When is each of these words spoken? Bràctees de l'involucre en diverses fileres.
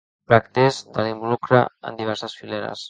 Bràctees 0.31 0.79
de 0.95 1.05
l'involucre 1.09 1.63
en 1.91 2.03
diverses 2.05 2.41
fileres. 2.43 2.77